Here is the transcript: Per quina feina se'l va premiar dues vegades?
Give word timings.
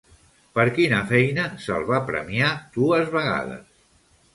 Per 0.59 0.65
quina 0.77 1.01
feina 1.11 1.47
se'l 1.67 1.87
va 1.93 2.03
premiar 2.11 2.51
dues 2.83 3.17
vegades? 3.23 3.75